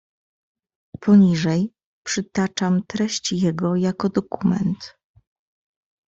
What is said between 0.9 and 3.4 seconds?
"Poniżej przytaczam treść